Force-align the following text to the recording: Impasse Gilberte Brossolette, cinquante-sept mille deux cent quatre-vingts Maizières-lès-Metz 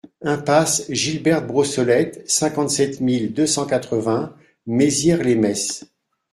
Impasse 0.23 0.91
Gilberte 0.91 1.45
Brossolette, 1.45 2.23
cinquante-sept 2.27 3.01
mille 3.01 3.33
deux 3.35 3.45
cent 3.45 3.67
quatre-vingts 3.67 4.35
Maizières-lès-Metz 4.65 5.85